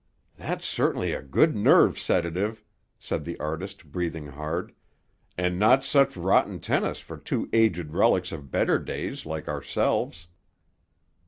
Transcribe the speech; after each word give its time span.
"That's 0.35 0.65
certainly 0.65 1.11
a 1.13 1.21
good 1.21 1.55
nerve 1.55 1.99
sedative," 1.99 2.63
said 2.97 3.23
the 3.23 3.39
artist 3.39 3.91
breathing 3.91 4.25
hard; 4.25 4.71
"and 5.37 5.59
not 5.59 5.85
such 5.85 6.17
rotten 6.17 6.59
tennis 6.59 6.99
for 6.99 7.17
two 7.17 7.47
aged 7.53 7.93
relics 7.93 8.31
of 8.31 8.49
better 8.49 8.79
days, 8.79 9.27
like 9.27 9.47
ourselves." 9.47 10.25